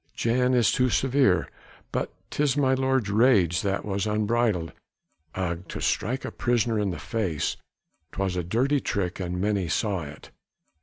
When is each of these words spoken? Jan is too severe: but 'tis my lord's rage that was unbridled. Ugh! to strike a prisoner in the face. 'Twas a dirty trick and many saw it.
Jan 0.15 0.55
is 0.55 0.71
too 0.71 0.89
severe: 0.89 1.47
but 1.91 2.11
'tis 2.31 2.57
my 2.57 2.73
lord's 2.73 3.11
rage 3.11 3.61
that 3.61 3.85
was 3.85 4.07
unbridled. 4.07 4.73
Ugh! 5.35 5.63
to 5.67 5.79
strike 5.79 6.25
a 6.25 6.31
prisoner 6.31 6.79
in 6.79 6.89
the 6.89 6.97
face. 6.97 7.55
'Twas 8.11 8.35
a 8.35 8.41
dirty 8.43 8.79
trick 8.79 9.19
and 9.19 9.39
many 9.39 9.67
saw 9.67 10.01
it. 10.01 10.31